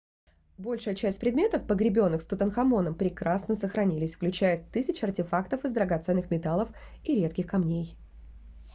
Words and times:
большая 0.57 0.95
часть 0.95 1.19
предметов 1.19 1.67
погребенных 1.67 2.23
с 2.23 2.25
тутанхамоном 2.25 2.95
прекрасно 2.95 3.53
сохранилась 3.53 4.15
включая 4.15 4.65
тысячи 4.71 5.05
артефактов 5.05 5.63
из 5.63 5.73
драгоценных 5.73 6.31
металлов 6.31 6.69
и 7.03 7.21
редких 7.21 7.45
камней 7.45 7.95